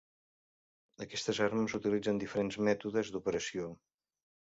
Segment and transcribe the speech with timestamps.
[1.05, 3.69] Aquestes armes utilitzen diferents mètodes d'operació.